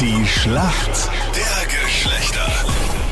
[0.00, 2.46] Die Schlacht der Geschlechter.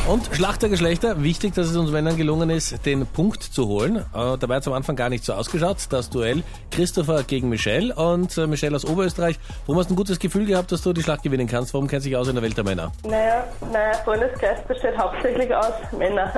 [0.09, 3.97] Und Schlacht der Geschlechter, wichtig, dass es uns Männern gelungen ist, den Punkt zu holen.
[3.97, 5.79] Äh, dabei hat es am Anfang gar nicht so ausgeschaut.
[5.91, 9.37] Das Duell Christopher gegen Michelle und äh, Michelle aus Oberösterreich.
[9.67, 11.75] Warum hast du ein gutes Gefühl gehabt, dass du die Schlacht gewinnen kannst?
[11.75, 12.93] Warum kennt sich aus in der Welt der Männer?
[13.03, 16.31] Naja, mein Freundeskreis besteht hauptsächlich aus Männern.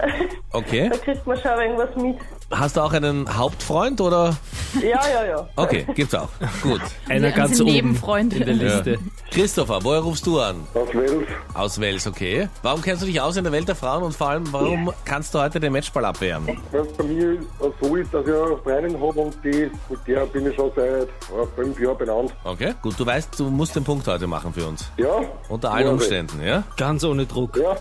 [0.52, 0.88] Okay.
[0.90, 2.16] Da kriegt man schon irgendwas mit.
[2.50, 4.34] Hast du auch einen Hauptfreund oder?
[4.80, 5.48] Ja, ja, ja.
[5.56, 6.30] Okay, gibt's auch.
[6.62, 6.80] Gut.
[7.06, 8.36] Einer ganz oben Nebenfreunde.
[8.36, 8.98] in der Liste.
[9.42, 10.56] Christopher, woher rufst du an?
[10.74, 11.28] Aus Wels.
[11.54, 12.48] Aus Wels, okay.
[12.60, 15.32] Warum kennst du dich aus in der Welt der Frauen und vor allem, warum kannst
[15.32, 16.44] du heute den Matchball abwehren?
[16.72, 17.38] Weil es bei mir
[17.80, 21.08] so ist, dass ich eine Freundin habe und die, mit der bin ich schon seit
[21.54, 22.34] fünf Jahren benannt.
[22.42, 24.90] Okay, gut, du weißt, du musst den Punkt heute machen für uns.
[24.96, 25.20] Ja?
[25.48, 26.64] Unter allen Ja, Umständen, ja?
[26.76, 27.56] Ganz ohne Druck.
[27.58, 27.76] Ja,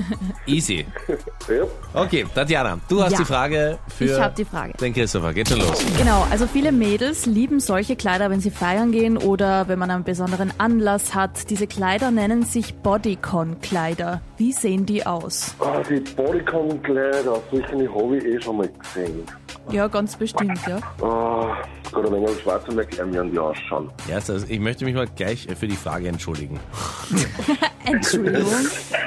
[0.46, 0.86] Easy.
[1.46, 1.64] ja.
[1.92, 3.18] Okay, Tatjana, du hast Ja.
[3.18, 4.72] die Frage für Ich hab die Frage.
[4.80, 5.34] den Christopher.
[5.34, 5.84] Geht schon los.
[5.98, 10.04] Genau, also viele Mädels lieben solche Kleider, wenn sie feiern gehen oder wenn man einen
[10.04, 11.50] besonderen Anlass hat.
[11.50, 14.20] Diese Kleider nennen sich Bodycon-Kleider.
[14.36, 15.54] Wie sehen die aus?
[15.58, 19.24] Ah, die Bodycon-Kleider, solche habe ich eh schon mal gesehen.
[19.70, 20.78] Ja, ganz bestimmt, ja.
[21.02, 21.56] Ah,
[21.92, 23.90] Gott, ein wenig schwarz und erklären, wie die ausschauen.
[24.08, 26.58] Ja, also ich möchte mich mal gleich für die Frage entschuldigen.
[27.84, 28.44] Entschuldigung,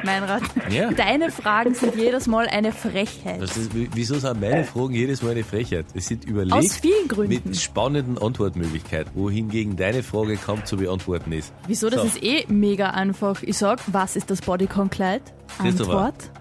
[0.03, 0.41] Meinrad.
[0.69, 0.91] Ja.
[0.91, 3.41] Deine Fragen sind jedes Mal eine Frechheit.
[3.41, 5.85] Das ist, wieso sind meine Fragen jedes Mal eine Frechheit?
[5.93, 7.41] Es sind überlegt Aus vielen Gründen.
[7.45, 11.53] mit spannenden Antwortmöglichkeiten, wohingegen deine Frage kaum zu beantworten ist.
[11.67, 11.89] Wieso?
[11.89, 12.07] Das So.
[12.07, 13.41] ist eh mega einfach.
[13.43, 15.21] Ich sag, was ist das Bodycon-Kleid?
[15.61, 15.91] Christopher.
[15.93, 16.31] Antwort.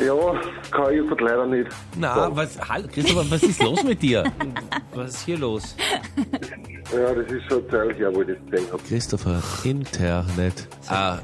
[0.00, 0.14] Ja,
[0.70, 1.68] kann ich jetzt leider nicht.
[1.96, 2.36] Na, sagen.
[2.36, 4.24] was, hallo, Christopher, was ist los mit dir?
[4.94, 5.76] Was ist hier los?
[6.92, 8.82] Ja, das ist schon eine Zeit her, wo ich das gesehen habe.
[8.88, 10.68] Christopher, Internet.
[10.88, 11.18] Ah,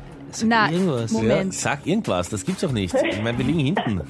[0.44, 1.54] Na, irgendwas, ja, Moment.
[1.54, 2.94] sag irgendwas, das gibt's doch nicht.
[2.94, 4.00] Ich meine, wir liegen hinten.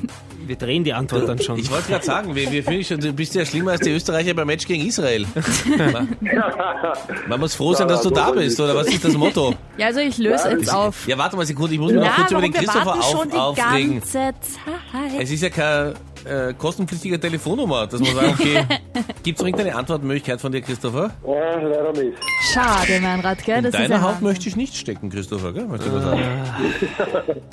[0.51, 1.61] Wir drehen die Antwort dann schon.
[1.61, 4.35] Ich wollte gerade sagen, wir, wir fühlen schon, du bist ja schlimmer als die Österreicher
[4.35, 5.25] beim Match gegen Israel.
[5.79, 6.09] Man,
[7.29, 9.55] man muss froh sein, dass du da bist, oder was ist das Motto?
[9.77, 11.07] Ja, also ich löse jetzt auf.
[11.07, 13.37] Ja, warte mal eine Sekunde, ich muss mich noch kurz über den Christopher auf, die
[13.37, 13.93] aufregen.
[14.01, 14.35] ganze Zeit.
[15.21, 18.65] Es ist ja keine äh, kostenpflichtige Telefonnummer, dass man sagt, okay,
[19.23, 21.11] gibt's irgendeine Antwortmöglichkeit von dir, Christopher?
[21.25, 22.19] Ah, leider nicht.
[22.53, 23.59] Schade, Meinrad, gell?
[23.59, 25.67] In Das ist deiner ja Haut möchte ich nicht stecken, Christopher, gell?
[25.67, 26.23] Möchte ich mal sagen.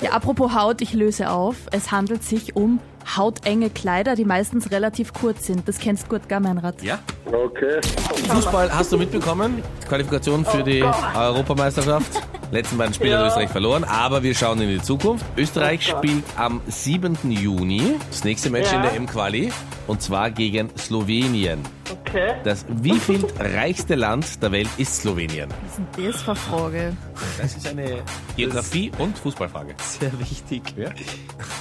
[0.02, 1.56] Ja, apropos Haut, ich löse auf.
[1.72, 2.80] Es handelt sich um
[3.16, 5.66] hautenge Kleider, die meistens relativ kurz sind.
[5.66, 6.82] Das kennst du gut, gell, Meinrad?
[6.82, 6.98] Ja?
[7.26, 7.80] Okay.
[8.28, 9.62] Fußball hast du mitbekommen?
[9.88, 12.20] Qualifikation für die Europameisterschaft.
[12.50, 13.18] Letzten beiden Spiele Ja.
[13.18, 15.24] hat Österreich verloren, aber wir schauen in die Zukunft.
[15.36, 17.16] Österreich spielt am 7.
[17.30, 18.76] Juni das nächste Match Ja.
[18.78, 19.52] in der M-Quali
[19.86, 21.60] und zwar gegen Slowenien.
[21.90, 22.34] Okay.
[22.44, 25.50] Das wieviel reichste Land der Welt ist Slowenien?
[25.50, 26.96] Was ist denn das für eine Frage?
[27.38, 28.02] Das ist eine
[28.38, 29.74] Geografie- und Fußballfrage.
[29.78, 30.62] Sehr wichtig.
[30.76, 30.90] Ja.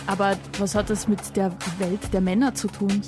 [0.05, 3.01] Aber was hat das mit der Welt der Männer zu tun?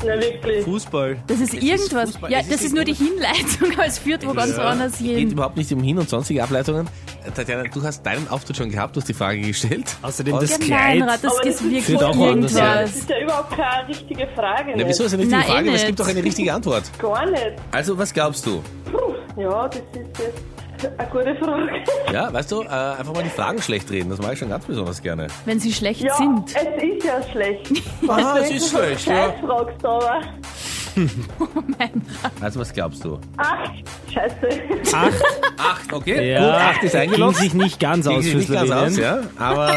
[0.00, 0.64] Na, wirklich.
[0.64, 1.16] Fußball.
[1.26, 2.10] Das ist irgendwas.
[2.12, 2.30] Fußball.
[2.30, 4.98] ja, Es ist das ist nur die Hinleitung, aber es führt wo ganz woanders Es
[5.00, 6.86] geht überhaupt nicht um Hin- und sonstige Ableitungen.
[7.26, 9.96] Äh, Tatjana, du hast deinen Auftritt schon gehabt, du hast die Frage gestellt.
[10.02, 10.98] Außerdem das Ja, Kleid.
[11.00, 11.98] Meinrad, das Aber ist das wirklich hin.
[11.98, 12.96] Das irgendwas.
[12.96, 14.72] ist ja überhaupt keine richtige Frage.
[14.76, 15.72] Na, wieso ist eine richtige Nein, eh Frage?
[15.72, 16.84] Es gibt doch eine richtige Antwort.
[17.00, 17.52] Gar nicht.
[17.72, 18.62] Also, was glaubst du?
[18.90, 20.42] Puh, ja, das ist jetzt
[20.98, 21.70] eine gute Frage.
[22.12, 24.10] Ja, weißt du, äh, einfach mal die Fragen schlecht reden.
[24.10, 25.26] Das mache ich schon ganz besonders gerne.
[25.44, 26.44] Wenn sie schlecht Ja, sind.
[26.54, 27.70] es ist ja schlecht.
[28.08, 29.14] Ah, es ist schlecht, ja.
[29.14, 30.20] Scheiß fragst du aber.
[32.40, 33.18] Also, was glaubst du?
[33.38, 33.70] Ach,
[34.12, 34.36] scheiße.
[34.92, 35.12] Acht.
[35.58, 36.32] Acht, okay.
[36.32, 37.36] Ja, Gut, acht ist ging eingeloggt.
[37.36, 39.22] sich nicht ganz Ging aus sich für nicht ganz aus, Slowenien.
[39.38, 39.44] ja.
[39.46, 39.72] Aber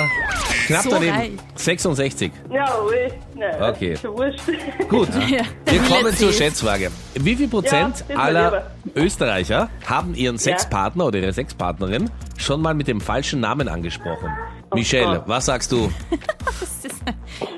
[0.66, 1.12] knapp So daneben.
[1.16, 1.32] reich.
[1.56, 2.32] 66.
[2.52, 3.12] Ja, ui.
[3.36, 3.94] Nein, Okay.
[3.94, 4.40] Ist schon wurscht.
[4.90, 5.10] Gut.
[5.30, 5.44] Ja.
[5.66, 6.32] Wir kommen zur.
[6.34, 6.92] Schätzfrage.
[7.16, 12.88] Wie viel Prozent Ja, aller Österreicher haben ihren Sexpartner oder ihre Sexpartnerin schon mal mit
[12.88, 14.30] dem falschen Namen angesprochen?
[14.74, 15.24] Michelle, Gott.
[15.28, 15.92] was sagst du?
[16.46, 17.02] Das ist-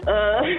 [0.06, 0.58] Äh,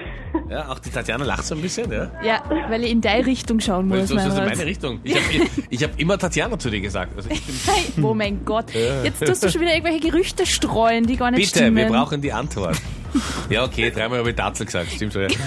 [0.49, 2.11] Ja, auch die Tatjana lacht so ein bisschen, ja?
[2.23, 4.49] Ja, weil ich in deine Richtung schauen Weil muss, ist das in Meinrad.
[4.49, 4.99] meine Richtung.
[5.03, 7.15] Ich habe ich hab immer Tatjana zu dir gesagt.
[7.15, 7.29] Also
[8.01, 8.65] oh mein Gott.
[9.03, 11.77] Jetzt tust du schon wieder irgendwelche Gerüchte streuen, die gar nicht bitte, stimmen.
[11.77, 12.77] wir brauchen die Antwort.
[13.49, 15.23] Ja, okay, dreimal habe ich Tatzel gesagt, stimmt schon.
[15.23, 15.29] Ja.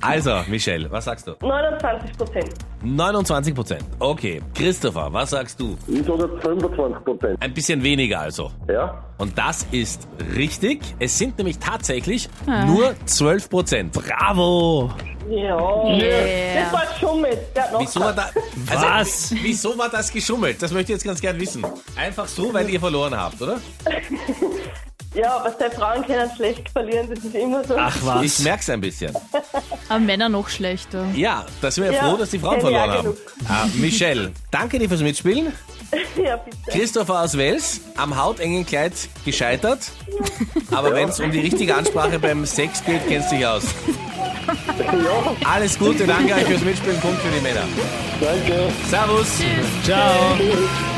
[0.00, 1.32] Also, Michelle, was sagst du?
[1.40, 2.52] 29 Prozent.
[2.82, 3.84] 29 Prozent.
[3.98, 4.42] Okay.
[4.54, 5.78] Christopher, was sagst du?
[5.88, 7.42] Ich sage jetzt 25 Prozent.
[7.42, 8.50] Ein bisschen weniger also.
[8.68, 9.02] Ja?
[9.16, 10.06] Und das ist
[10.36, 10.82] richtig.
[10.98, 12.28] Es sind nämlich tatsächlich
[12.66, 13.92] nur 12 Prozent.
[13.92, 14.90] Bravo!
[15.30, 15.86] Ja.
[15.86, 16.64] Yeah.
[16.64, 17.38] Das war geschummelt.
[17.56, 18.28] Der hat noch Wieso war, da,
[18.70, 19.34] also, Was?
[19.42, 20.60] wieso war das geschummelt?
[20.62, 21.64] Das möchte ich jetzt ganz gern wissen.
[21.96, 23.58] Einfach so, weil ihr verloren habt, oder?
[25.14, 27.76] Ja, was die Frauen können schlecht verlieren, das ist immer so.
[27.78, 28.38] Ach Ich was.
[28.40, 29.12] merk's ein bisschen.
[29.88, 31.06] Aber Männer noch schlechter.
[31.14, 33.02] Ja, da sind wir ja Ja, froh, dass die Frauen ich verloren haben.
[33.02, 33.16] genug.
[33.48, 35.52] Ah, Michelle, danke dir fürs Mitspielen.
[36.20, 36.56] Ja, bitte.
[36.72, 38.94] Christopher aus Wels, am hautengen Kleid
[39.24, 39.92] gescheitert.
[40.72, 43.62] Aber wenn es um die richtige Ansprache beim Sex geht, kennst du dich aus.
[45.44, 46.98] Alles Gute, danke euch fürs Mitspielen.
[47.00, 47.62] Punkt für die Männer.
[48.20, 48.72] Danke.
[48.90, 49.38] Servus.
[49.84, 50.34] Ciao.
[50.36, 50.93] Tschüss.